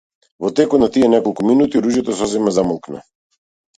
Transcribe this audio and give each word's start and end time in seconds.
Во 0.45 0.49
текот 0.59 0.81
на 0.83 0.87
тие 0.95 1.11
неколку 1.13 1.47
минути, 1.49 1.81
оружјето 1.81 2.19
сосема 2.23 2.59
замолкна. 2.59 3.07